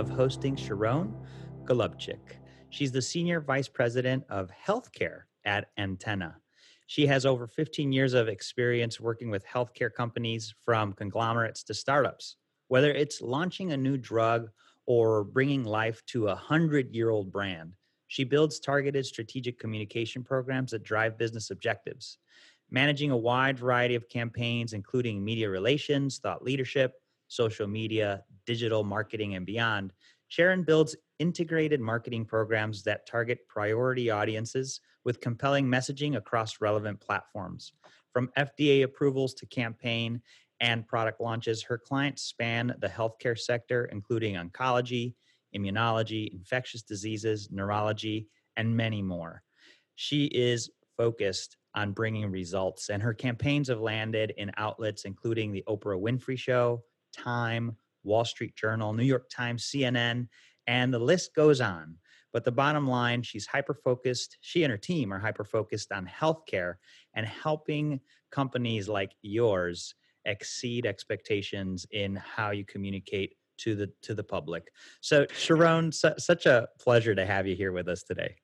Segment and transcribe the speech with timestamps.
[0.00, 1.14] of hosting Sharon
[1.64, 2.38] Golubchik.
[2.70, 6.38] She's the Senior Vice President of Healthcare at Antenna.
[6.86, 12.36] She has over 15 years of experience working with healthcare companies from conglomerates to startups.
[12.68, 14.48] Whether it's launching a new drug
[14.86, 17.74] or bringing life to a 100 year old brand,
[18.08, 22.16] she builds targeted strategic communication programs that drive business objectives
[22.70, 26.94] managing a wide variety of campaigns, including media relations, thought leadership,
[27.28, 29.92] social media, digital marketing, and beyond.
[30.26, 37.72] Sharon builds integrated marketing programs that target priority audiences with compelling messaging across relevant platforms.
[38.12, 40.20] From FDA approvals to campaign
[40.58, 45.14] and product launches, her clients span the healthcare sector, including oncology,
[45.56, 49.44] immunology, infectious diseases, neurology, and many more.
[49.94, 52.88] She is focused on bringing results.
[52.88, 56.82] And her campaigns have landed in outlets including the Oprah Winfrey Show,
[57.16, 60.28] Time, Wall Street Journal, New York Times, CNN,
[60.66, 61.96] and the list goes on.
[62.32, 64.38] But the bottom line, she's hyper focused.
[64.40, 66.74] She and her team are hyper focused on healthcare
[67.14, 69.94] and helping companies like yours
[70.26, 74.70] exceed expectations in how you communicate to the to the public.
[75.00, 78.36] So, Sharon, su- such a pleasure to have you here with us today.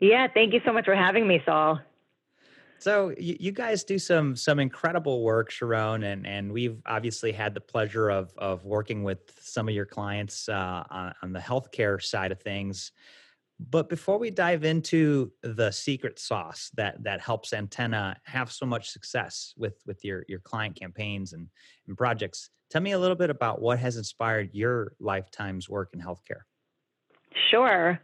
[0.00, 1.78] Yeah, thank you so much for having me, Saul.
[2.80, 7.52] So you, you, guys do some some incredible work, Sharon, and and we've obviously had
[7.52, 12.02] the pleasure of of working with some of your clients uh, on, on the healthcare
[12.02, 12.92] side of things.
[13.58, 18.88] But before we dive into the secret sauce that that helps Antenna have so much
[18.88, 21.48] success with with your your client campaigns and,
[21.86, 26.00] and projects, tell me a little bit about what has inspired your lifetime's work in
[26.00, 26.44] healthcare.
[27.50, 28.00] Sure.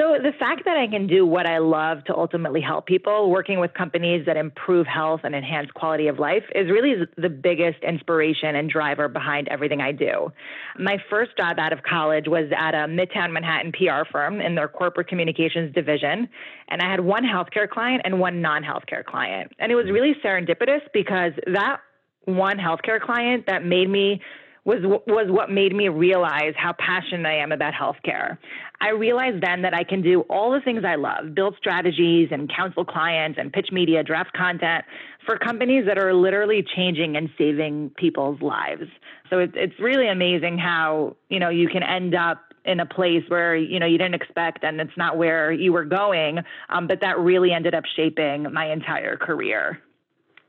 [0.00, 3.60] So, the fact that I can do what I love to ultimately help people, working
[3.60, 8.56] with companies that improve health and enhance quality of life, is really the biggest inspiration
[8.56, 10.32] and driver behind everything I do.
[10.78, 14.68] My first job out of college was at a Midtown Manhattan PR firm in their
[14.68, 16.30] corporate communications division.
[16.68, 19.52] And I had one healthcare client and one non healthcare client.
[19.58, 21.80] And it was really serendipitous because that
[22.24, 24.22] one healthcare client that made me
[24.64, 28.38] was was what made me realize how passionate I am about healthcare.
[28.80, 32.50] I realized then that I can do all the things I love, build strategies and
[32.54, 34.84] counsel clients and pitch media, draft content
[35.26, 38.88] for companies that are literally changing and saving people's lives.
[39.30, 43.24] So it's it's really amazing how, you know, you can end up in a place
[43.28, 47.00] where you know you didn't expect and it's not where you were going um, but
[47.00, 49.80] that really ended up shaping my entire career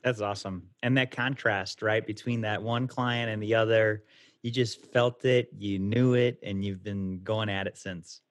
[0.03, 0.63] that's awesome.
[0.83, 4.03] And that contrast, right, between that one client and the other,
[4.41, 8.21] you just felt it, you knew it, and you've been going at it since.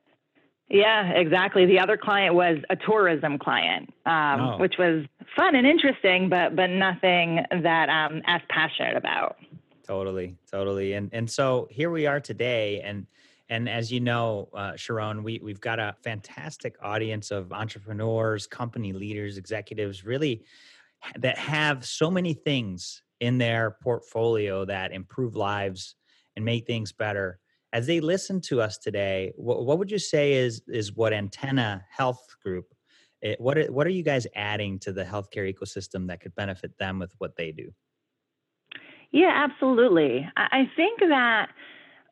[0.68, 1.66] Yeah, exactly.
[1.66, 4.58] The other client was a tourism client, um, oh.
[4.58, 5.04] which was
[5.36, 9.36] fun and interesting, but but nothing that I'm um, as passionate about.
[9.84, 10.92] Totally, totally.
[10.92, 13.06] And and so here we are today, and
[13.48, 18.92] and as you know, uh, Sharon, we we've got a fantastic audience of entrepreneurs, company
[18.92, 20.44] leaders, executives, really
[21.18, 25.94] that have so many things in their portfolio that improve lives
[26.36, 27.38] and make things better
[27.72, 31.84] as they listen to us today what, what would you say is is what antenna
[31.90, 32.66] health group
[33.22, 36.34] it, eh, what are, what are you guys adding to the healthcare ecosystem that could
[36.34, 37.70] benefit them with what they do?
[39.12, 40.28] Yeah absolutely.
[40.36, 41.50] I think that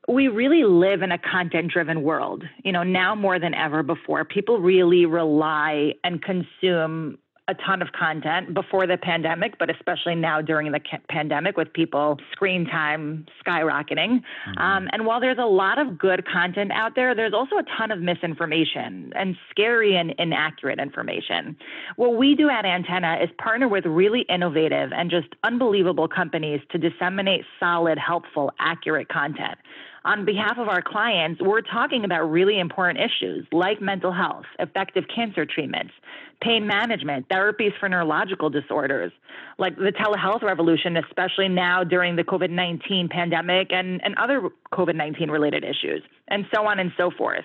[0.08, 4.24] we really live in a content driven world you know now more than ever before.
[4.24, 10.42] People really rely and consume a ton of content before the pandemic, but especially now
[10.42, 14.20] during the pandemic with people screen time skyrocketing.
[14.20, 14.58] Mm-hmm.
[14.58, 17.90] Um, and while there's a lot of good content out there, there's also a ton
[17.90, 21.56] of misinformation and scary and inaccurate information.
[21.96, 26.78] What we do at Antenna is partner with really innovative and just unbelievable companies to
[26.78, 29.56] disseminate solid, helpful, accurate content
[30.04, 35.04] on behalf of our clients, we're talking about really important issues like mental health, effective
[35.14, 35.92] cancer treatments,
[36.40, 39.12] pain management, therapies for neurological disorders,
[39.58, 44.94] like the telehealth revolution, especially now during the COVID 19 pandemic and, and other COVID
[44.94, 47.44] 19 related issues, and so on and so forth.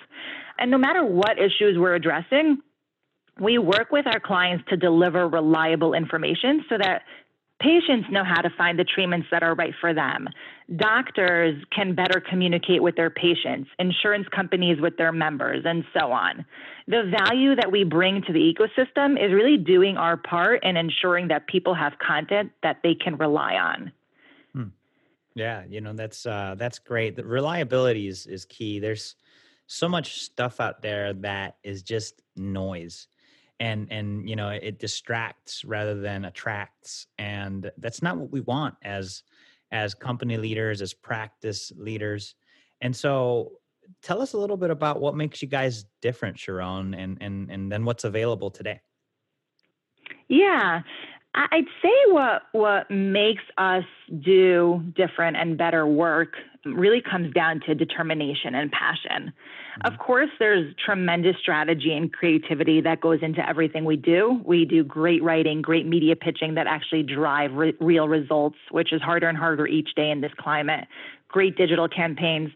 [0.58, 2.60] And no matter what issues we're addressing,
[3.40, 7.02] we work with our clients to deliver reliable information so that
[7.64, 10.28] Patients know how to find the treatments that are right for them.
[10.76, 16.46] Doctors can better communicate with their patients, insurance companies with their members, and so on.
[16.88, 21.30] The value that we bring to the ecosystem is really doing our part in ensuring
[21.30, 23.94] that people have content that they can rely on.
[24.52, 24.64] Hmm.
[25.34, 27.16] Yeah, you know that's uh, that's great.
[27.16, 28.80] The reliability is is key.
[28.80, 29.16] There's
[29.68, 33.08] so much stuff out there that is just noise
[33.60, 38.76] and and you know it distracts rather than attracts and that's not what we want
[38.84, 39.24] as
[39.74, 42.36] as company leaders, as practice leaders.
[42.80, 43.54] And so
[44.02, 47.72] tell us a little bit about what makes you guys different, Sharon, and and and
[47.72, 48.80] then what's available today.
[50.30, 50.82] Yeah.
[51.36, 53.86] I'd say what what makes us
[54.22, 56.34] do different and better work
[56.66, 59.34] really comes down to determination and passion.
[59.34, 59.92] Mm-hmm.
[59.92, 64.42] Of course, there's tremendous strategy and creativity that goes into everything we do.
[64.46, 69.02] We do great writing, great media pitching that actually drive re- real results, which is
[69.02, 70.88] harder and harder each day in this climate
[71.34, 72.52] great digital campaigns.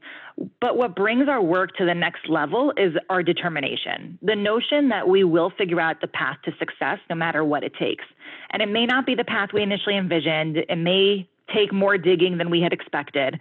[0.62, 4.20] But what brings our work to the next level is our determination.
[4.22, 7.74] The notion that we will figure out the path to success no matter what it
[7.74, 8.06] takes.
[8.52, 12.38] And it may not be the path we initially envisioned, it may take more digging
[12.38, 13.40] than we had expected,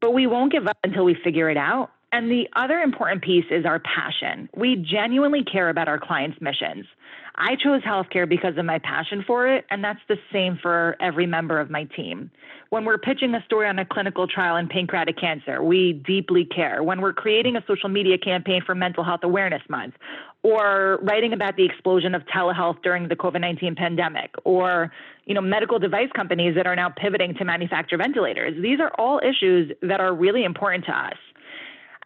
[0.00, 1.90] but we won't give up until we figure it out.
[2.10, 4.48] And the other important piece is our passion.
[4.56, 6.86] We genuinely care about our clients' missions.
[7.34, 11.26] I chose healthcare because of my passion for it, and that's the same for every
[11.26, 12.30] member of my team.
[12.68, 16.82] When we're pitching a story on a clinical trial in pancreatic cancer, we deeply care.
[16.82, 19.94] When we're creating a social media campaign for Mental Health Awareness Month,
[20.42, 24.92] or writing about the explosion of telehealth during the COVID-19 pandemic, or
[25.24, 28.60] you know, medical device companies that are now pivoting to manufacture ventilators.
[28.60, 31.16] These are all issues that are really important to us.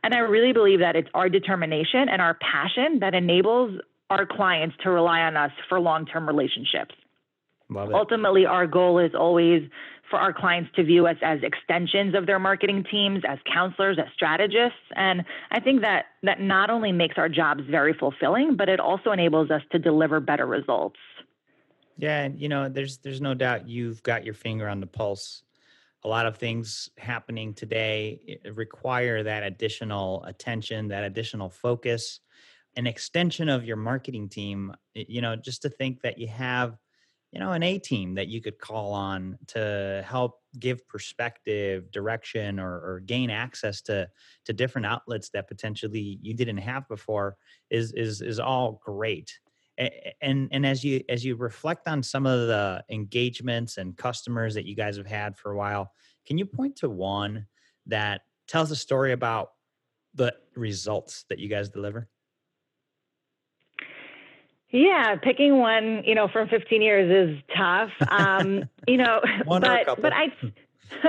[0.02, 3.81] And I really believe that it's our determination and our passion that enables
[4.11, 6.94] our clients to rely on us for long term relationships.
[7.75, 9.62] Ultimately, our goal is always
[10.08, 14.06] for our clients to view us as extensions of their marketing teams, as counselors, as
[14.14, 14.79] strategists.
[14.94, 19.11] And I think that that not only makes our jobs very fulfilling, but it also
[19.11, 20.99] enables us to deliver better results.
[21.99, 25.43] Yeah, and you know, there's there's no doubt you've got your finger on the pulse.
[26.05, 32.20] A lot of things happening today eh, require that additional attention, that additional focus
[32.76, 36.76] an extension of your marketing team you know just to think that you have
[37.32, 42.58] you know an a team that you could call on to help give perspective direction
[42.58, 44.08] or, or, gain access to
[44.44, 47.37] to different outlets that potentially you didn't have before
[47.70, 49.38] is is is all great.
[50.22, 54.64] And and as you as you reflect on some of the engagements and customers that
[54.64, 55.93] you guys have had for a while
[56.26, 57.46] can you point to one
[57.87, 59.50] that tells a story about
[60.14, 62.08] the results that you guys deliver
[64.70, 67.90] yeah, picking one, you know, from 15 years is tough.
[68.08, 70.32] Um, you know, but but I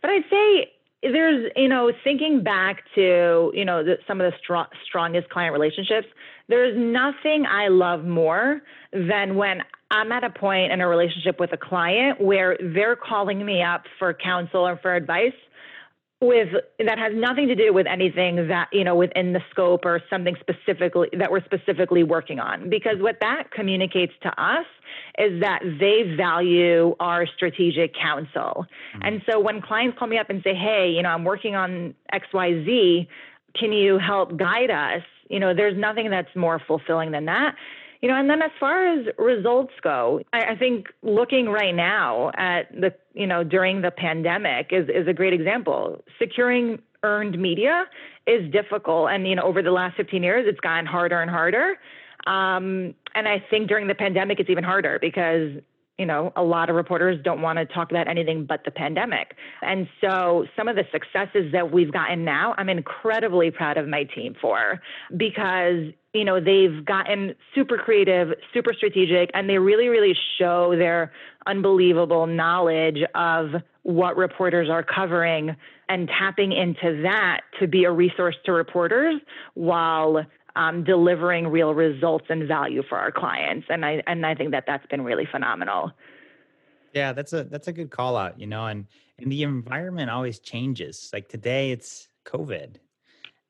[0.00, 0.72] but I'd say
[1.02, 5.52] there's, you know, thinking back to, you know, the, some of the strong, strongest client
[5.52, 6.06] relationships,
[6.48, 11.52] there's nothing I love more than when I'm at a point in a relationship with
[11.52, 15.34] a client where they're calling me up for counsel or for advice
[16.20, 16.48] with
[16.78, 20.34] that has nothing to do with anything that you know within the scope or something
[20.40, 22.70] specifically that we're specifically working on.
[22.70, 24.66] Because what that communicates to us
[25.18, 28.66] is that they value our strategic counsel.
[28.94, 29.02] Mm-hmm.
[29.02, 31.94] and so when clients call me up and say hey you know i'm working on
[32.14, 33.06] xyz
[33.58, 35.02] can you help guide us?
[35.28, 37.56] You know there's nothing that's more fulfilling than that
[38.06, 42.30] you know, and then as far as results go, I, I, think looking right now
[42.36, 46.04] at the, you know, during the pandemic is, is a great example.
[46.16, 47.82] Securing earned media
[48.28, 49.10] is difficult.
[49.10, 51.80] And, you know, over the last 15 years, it's gotten harder and harder.
[52.28, 55.60] Um, and I think during the pandemic, it's even harder because
[55.98, 59.34] you know, a lot of reporters don't want to talk about anything but the pandemic.
[59.62, 64.04] And so some of the successes that we've gotten now, I'm incredibly proud of my
[64.04, 64.80] team for
[65.16, 71.12] because, you know, they've gotten super creative, super strategic, and they really, really show their
[71.46, 75.56] unbelievable knowledge of what reporters are covering
[75.88, 79.14] and tapping into that to be a resource to reporters
[79.54, 80.26] while
[80.56, 83.66] um, delivering real results and value for our clients.
[83.68, 85.92] And I and I think that that's been really phenomenal.
[86.94, 88.40] Yeah, that's a that's a good call out.
[88.40, 88.86] You know, and
[89.18, 91.10] and the environment always changes.
[91.12, 92.76] Like today, it's COVID,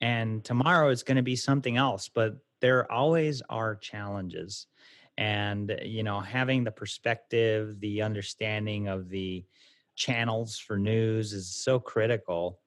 [0.01, 2.11] and tomorrow it's going to be something else.
[2.13, 4.67] But there always are challenges,
[5.17, 9.45] and you know, having the perspective, the understanding of the
[9.95, 12.59] channels for news is so critical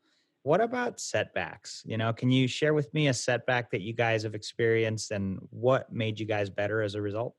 [0.50, 1.84] what about setbacks?
[1.86, 5.38] You know, can you share with me a setback that you guys have experienced and
[5.52, 7.36] what made you guys better as a result?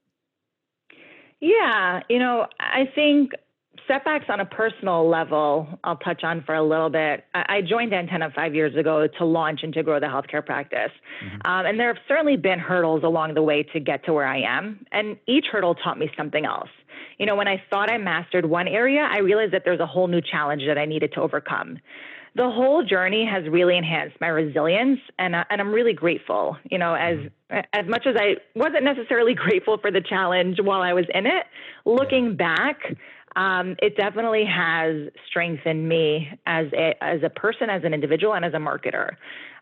[1.41, 3.33] Yeah, you know, I think
[3.89, 7.25] setbacks on a personal level, I'll touch on for a little bit.
[7.35, 10.93] I joined Antenna five years ago to launch and to grow the healthcare practice.
[11.25, 11.51] Mm-hmm.
[11.51, 14.43] Um, and there have certainly been hurdles along the way to get to where I
[14.43, 14.87] am.
[14.93, 16.69] And each hurdle taught me something else.
[17.21, 20.09] You know, when I thought I mastered one area, I realized that there's a whole
[20.09, 21.79] new challenge that I needed to overcome
[22.37, 26.79] the whole journey has really enhanced my resilience and uh, and I'm really grateful you
[26.79, 27.59] know as mm-hmm.
[27.73, 31.47] as much as I wasn't necessarily grateful for the challenge while I was in it
[31.85, 32.79] looking back
[33.37, 38.45] Um, it definitely has strengthened me as a, as a person, as an individual, and
[38.45, 39.17] as a marketer.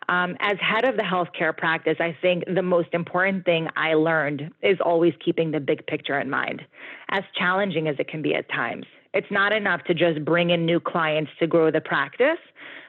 [0.09, 4.51] Um, as head of the healthcare practice, I think the most important thing I learned
[4.63, 6.63] is always keeping the big picture in mind,
[7.11, 8.87] as challenging as it can be at times.
[9.13, 12.39] It's not enough to just bring in new clients to grow the practice,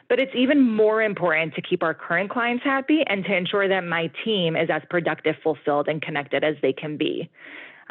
[0.10, 3.82] but it's even more important to keep our current clients happy and to ensure that
[3.86, 7.30] my team is as productive, fulfilled, and connected as they can be.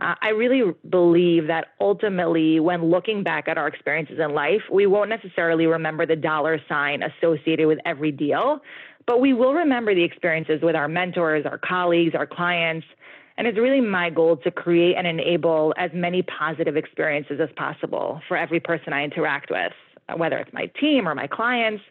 [0.00, 4.86] Uh, I really believe that ultimately, when looking back at our experiences in life, we
[4.86, 8.60] won't necessarily remember the dollar sign associated with every deal,
[9.06, 12.86] but we will remember the experiences with our mentors, our colleagues, our clients.
[13.36, 18.20] And it's really my goal to create and enable as many positive experiences as possible
[18.28, 19.72] for every person I interact with,
[20.16, 21.82] whether it's my team or my clients.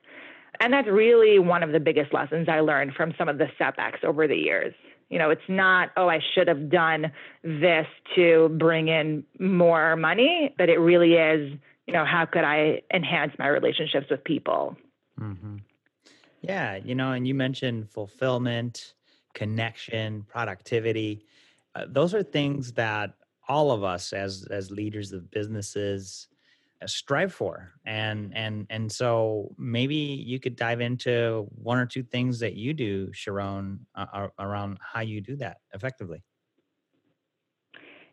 [0.59, 3.99] And that's really one of the biggest lessons I learned from some of the setbacks
[4.03, 4.73] over the years.
[5.09, 7.11] You know, it's not, oh, I should have done
[7.43, 12.81] this to bring in more money, but it really is, you know, how could I
[12.93, 14.75] enhance my relationships with people?
[15.19, 15.57] Mm-hmm.
[16.41, 18.93] Yeah, you know, and you mentioned fulfillment,
[19.33, 21.25] connection, productivity.
[21.73, 23.13] Uh, those are things that
[23.47, 26.36] all of us as as leaders of businesses uh,
[26.85, 32.39] strive for and and and so maybe you could dive into one or two things
[32.39, 36.23] that you do sharon uh, around how you do that effectively.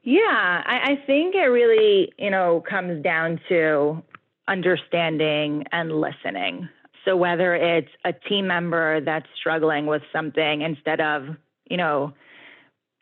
[0.03, 4.03] Yeah I, I think it really you know comes down to
[4.49, 6.69] understanding and listening.
[7.05, 11.37] So whether it's a team member that's struggling with something, instead of,
[11.69, 12.15] you know,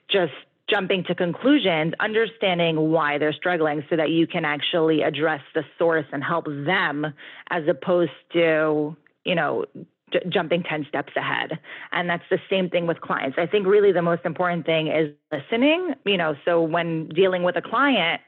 [0.09, 0.33] just
[0.73, 6.07] jumping to conclusions, understanding why they're struggling so that you can actually address the source
[6.13, 7.07] and help them
[7.51, 9.67] as opposed to, you know,
[10.13, 11.59] j- jumping 10 steps ahead.
[11.93, 13.37] And that's the same thing with clients.
[13.39, 17.57] I think really the most important thing is listening, you know, so when dealing with
[17.57, 18.23] a client,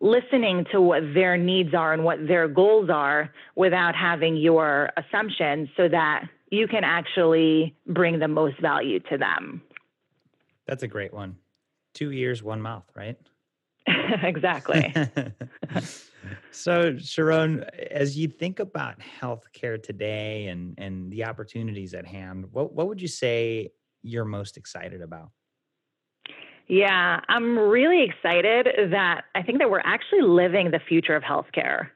[0.00, 5.68] listening to what their needs are and what their goals are without having your assumptions
[5.76, 9.60] so that you can actually bring the most value to them.
[10.66, 11.36] That's a great one.
[11.94, 13.16] Two ears, one mouth, right?
[14.22, 14.92] exactly.
[16.50, 22.72] so, Sharon, as you think about healthcare today and, and the opportunities at hand, what,
[22.72, 23.70] what would you say
[24.02, 25.30] you're most excited about?
[26.66, 31.88] Yeah, I'm really excited that I think that we're actually living the future of healthcare.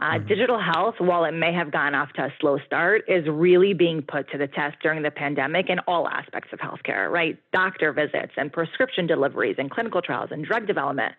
[0.00, 0.28] Uh, mm-hmm.
[0.28, 4.00] Digital health, while it may have gone off to a slow start, is really being
[4.00, 7.38] put to the test during the pandemic in all aspects of healthcare, right?
[7.52, 11.14] Doctor visits and prescription deliveries and clinical trials and drug development.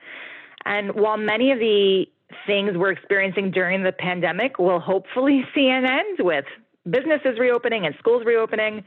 [0.66, 2.06] And while many of the
[2.48, 6.46] things we're experiencing during the pandemic will hopefully see an end with
[6.90, 8.84] businesses reopening and schools reopening,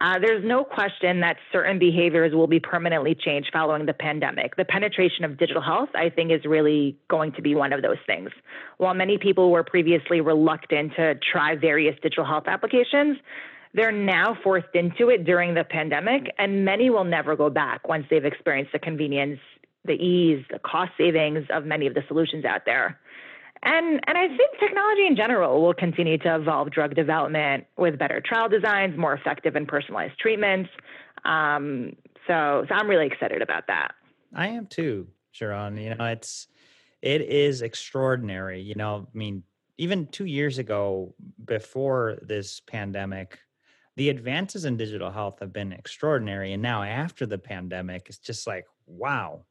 [0.00, 4.56] uh, there's no question that certain behaviors will be permanently changed following the pandemic.
[4.56, 7.96] The penetration of digital health, I think, is really going to be one of those
[8.06, 8.30] things.
[8.76, 13.16] While many people were previously reluctant to try various digital health applications,
[13.72, 18.06] they're now forced into it during the pandemic, and many will never go back once
[18.10, 19.40] they've experienced the convenience,
[19.84, 22.98] the ease, the cost savings of many of the solutions out there.
[23.66, 28.22] And, and I think technology in general will continue to evolve drug development with better
[28.24, 30.70] trial designs, more effective and personalized treatments.
[31.24, 31.96] Um,
[32.28, 33.92] so, so I'm really excited about that.
[34.32, 35.76] I am too, Sharon.
[35.76, 36.46] You know, it's
[37.02, 38.60] it is extraordinary.
[38.60, 39.42] You know, I mean,
[39.78, 43.38] even two years ago, before this pandemic,
[43.96, 46.52] the advances in digital health have been extraordinary.
[46.52, 49.44] And now after the pandemic, it's just like, wow,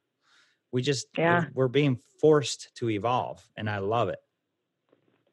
[0.75, 1.46] we just yeah.
[1.53, 4.20] we're, being forced to evolve, and I love it.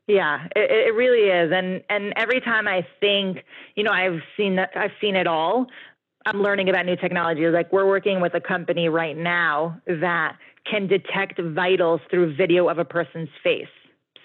[0.07, 3.39] Yeah, it, it, really is, and and every time I think,
[3.75, 5.67] you know, I've seen that I've seen it all.
[6.27, 7.45] I'm learning about new technology.
[7.49, 12.79] Like we're working with a company right now that can detect vitals through video of
[12.79, 13.67] a person's face.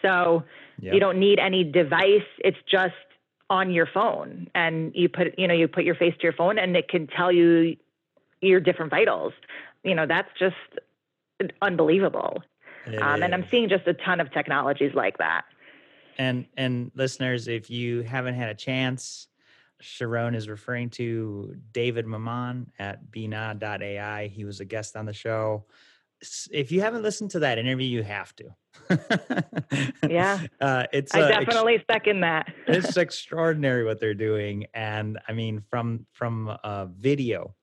[0.04, 0.44] So
[0.80, 0.94] yep.
[0.94, 2.30] you don't need any device.
[2.46, 2.94] It's just
[3.50, 6.60] on your phone, and you put you know you put your face to your phone,
[6.60, 7.76] and it can tell you
[8.40, 9.34] your different vitals.
[9.84, 10.56] You know, that's just
[11.62, 12.44] unbelievable.
[12.88, 15.46] Um, and I'm seeing just a ton of technologies like that.
[16.18, 19.28] And and listeners, if you haven't had a chance,
[19.82, 24.28] Sharon is referring to David Maman at Binah.ai.
[24.28, 25.66] He was a guest on the show.
[26.52, 29.44] If you haven't listened to that interview, you have to.
[30.10, 32.52] yeah, uh, it's I definitely ex- second that.
[32.68, 37.54] it's extraordinary what they're doing, and I mean, from from uh, video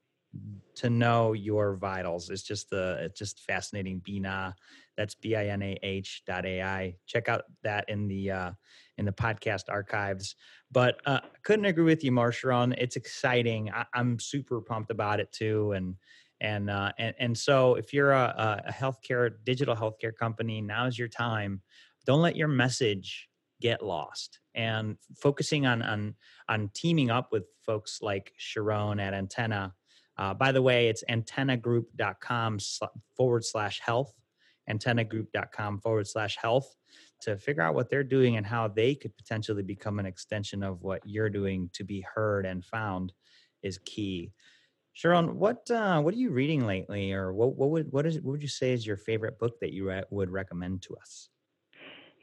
[0.76, 2.30] to know your vitals.
[2.30, 4.00] It's just the it's just fascinating.
[4.00, 4.54] Binah,
[4.96, 6.96] that's B I N A H dot A I.
[7.06, 8.50] Check out that in the uh,
[8.98, 10.36] in the podcast archives.
[10.70, 12.74] But uh, couldn't agree with you, more Sharon.
[12.78, 13.70] It's exciting.
[13.70, 15.96] I, am super pumped about it too, and
[16.40, 21.08] And, uh, and, and so if you're a, a healthcare, digital healthcare company, now's your
[21.08, 21.62] time.
[22.04, 23.28] Don't let your message
[23.60, 26.14] get lost and focusing on, on,
[26.48, 29.72] on teaming up with folks like Sharon at Antenna.
[30.16, 32.58] Uh, by the way, it's antennagroup.com
[33.16, 34.14] forward slash health,
[34.70, 36.74] antennagroup.com forward slash health
[37.22, 40.82] to figure out what they're doing and how they could potentially become an extension of
[40.82, 43.12] what you're doing to be heard and found
[43.62, 44.30] is key.
[44.92, 48.32] Sharon, what uh, what are you reading lately, or what what would what is what
[48.32, 51.28] would you say is your favorite book that you re- would recommend to us?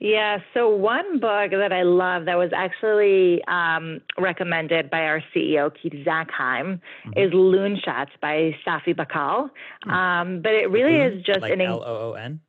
[0.01, 5.71] Yeah, so one book that I love that was actually um, recommended by our CEO,
[5.79, 7.11] Keith Zakheim, mm-hmm.
[7.15, 9.51] is Loonshots by Safi Bahcall.
[9.83, 9.91] Hmm.
[9.91, 11.19] Um, but it really Loon?
[11.19, 11.61] is just like an.
[11.61, 12.39] L O O N?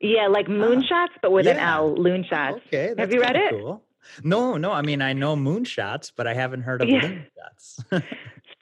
[0.00, 1.52] Yeah, like moonshots, but with yeah.
[1.52, 2.60] an L, loon shots.
[2.68, 3.50] Okay, have you read it?
[3.50, 3.82] Cool.
[4.24, 4.72] No, no.
[4.72, 7.02] I mean, I know moonshots, but I haven't heard of yeah.
[7.02, 7.84] loon shots.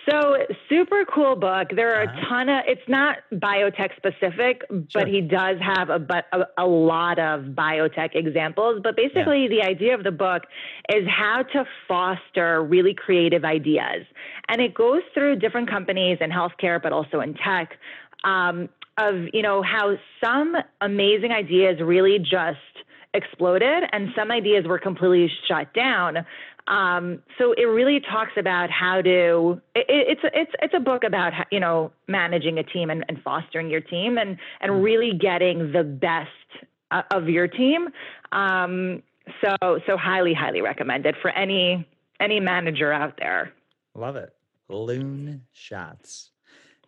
[0.09, 0.37] so
[0.69, 1.69] super cool book.
[1.75, 2.19] There are uh-huh.
[2.19, 2.65] a ton of.
[2.67, 4.87] It's not biotech specific, sure.
[4.95, 8.81] but he does have a but a, a, lot of biotech examples.
[8.83, 9.49] But basically, yeah.
[9.49, 10.45] the idea of the book
[10.93, 14.07] is how to foster really creative ideas,
[14.49, 17.79] and it goes through different companies in healthcare, but also in tech.
[18.25, 22.59] Um, of you know how some amazing ideas really just
[23.17, 26.25] exploded and some ideas were completely shut down.
[26.69, 31.33] Um, so it really talks about how to it, it's it's it's a book about
[31.53, 34.83] you know managing a team and, and fostering your team and and mm.
[34.83, 36.31] really getting the best
[36.91, 37.89] uh, of your team.
[38.33, 39.03] Um,
[39.45, 41.87] so so highly highly recommended for any
[42.19, 43.53] any manager out there.
[43.95, 44.35] Love it.
[44.69, 46.33] Loon shots.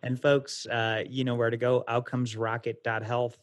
[0.03, 1.83] And folks, uh, you know where to go.
[1.87, 3.37] Outcomesrocket.health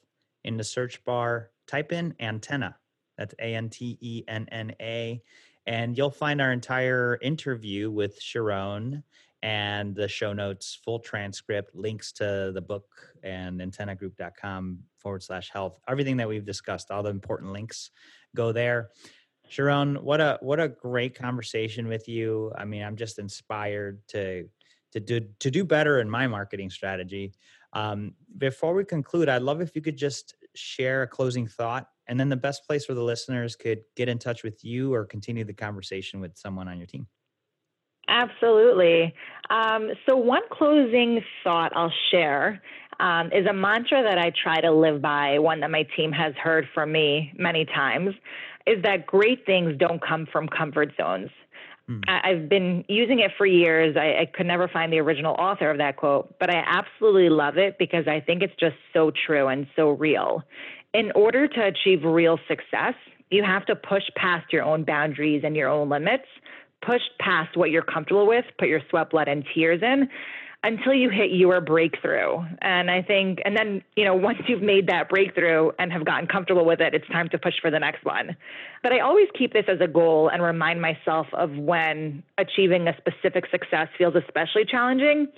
[0.46, 2.76] in the search bar, type in antenna.
[3.18, 5.22] That's A N T E N N A.
[5.66, 9.02] And you'll find our entire interview with Sharon
[9.42, 12.86] and the show notes, full transcript, links to the book
[13.22, 15.78] and antennagroup.com forward slash health.
[15.88, 17.90] Everything that we've discussed, all the important links
[18.34, 18.90] go there.
[19.48, 22.52] Sharon, what a what a great conversation with you.
[22.56, 24.48] I mean, I'm just inspired to
[24.92, 27.32] to do to do better in my marketing strategy.
[27.72, 32.18] Um, before we conclude, I'd love if you could just share a closing thought, and
[32.18, 35.44] then the best place where the listeners could get in touch with you or continue
[35.44, 37.06] the conversation with someone on your team.
[38.08, 39.14] Absolutely.
[39.50, 42.62] Um, so, one closing thought I'll share
[43.00, 46.34] um, is a mantra that I try to live by, one that my team has
[46.42, 48.14] heard from me many times,
[48.66, 51.30] is that great things don't come from comfort zones.
[51.88, 52.00] Hmm.
[52.08, 53.96] I, have been using it for years.
[53.96, 57.58] I, I, could never find the original author of that quote, but I absolutely love
[57.58, 60.42] it because I think it's just so true and so real.
[60.94, 62.94] In order to achieve real success,
[63.30, 66.26] you have to push past your own boundaries and your own limits,
[66.84, 70.08] push past what you're comfortable with, put your sweat, blood, and tears in,
[70.62, 72.44] until you hit your breakthrough.
[72.60, 76.26] And I think, and then, you know, once you've made that breakthrough and have gotten
[76.26, 78.36] comfortable with it, it's time to push for the next one.
[78.82, 82.96] But I always keep this as a goal and remind myself of when achieving a
[82.96, 85.28] specific success feels especially challenging.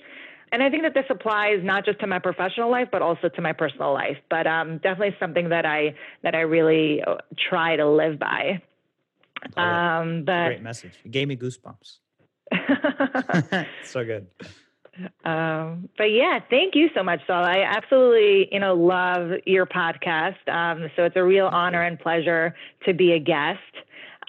[0.51, 3.41] And I think that this applies not just to my professional life, but also to
[3.41, 4.17] my personal life.
[4.29, 7.17] But um, definitely something that I that I really uh,
[7.49, 8.61] try to live by.
[9.55, 10.93] Um, but great message.
[11.05, 11.99] It gave me goosebumps.
[13.83, 14.27] so good.
[15.25, 17.43] Um, but yeah, thank you so much, Saul.
[17.43, 20.47] I absolutely, you know, love your podcast.
[20.47, 23.59] Um, so it's a real honor and pleasure to be a guest.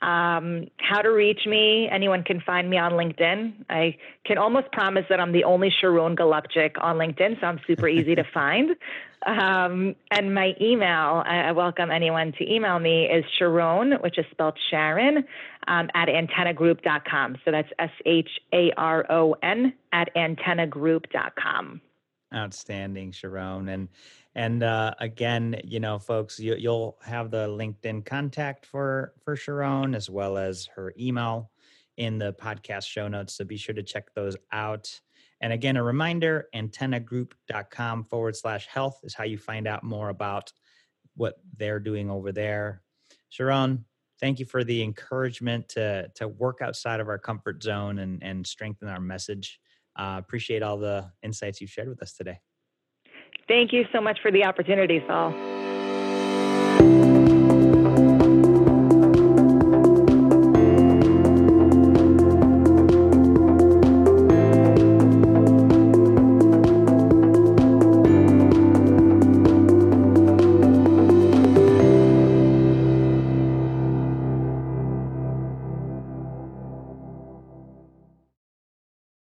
[0.02, 1.88] Um, how to reach me?
[1.92, 3.66] Anyone can find me on LinkedIn.
[3.68, 7.86] I can almost promise that I'm the only Sharon Golubchik on LinkedIn, so I'm super
[7.96, 8.70] easy to find.
[9.26, 14.24] Um, and my email, I, I, welcome anyone to email me, is Sharon, which is
[14.30, 15.18] spelled Sharon,
[15.68, 17.36] um, at antennagroup.com.
[17.44, 21.82] So that's S H A R O N at antennagroup.com.
[22.34, 23.68] Outstanding, Sharon.
[23.68, 23.88] And
[24.34, 29.94] and uh, again, you know, folks, you, will have the LinkedIn contact for for Sharon
[29.94, 31.50] as well as her email
[31.96, 33.34] in the podcast show notes.
[33.34, 35.00] So be sure to check those out.
[35.40, 40.52] And again, a reminder: antennagroup.com forward slash health is how you find out more about
[41.16, 42.82] what they're doing over there.
[43.30, 43.84] Sharon,
[44.20, 48.46] thank you for the encouragement to to work outside of our comfort zone and and
[48.46, 49.58] strengthen our message.
[49.96, 52.38] Uh, appreciate all the insights you've shared with us today.
[53.50, 55.49] Thank you so much for the opportunity, Saul.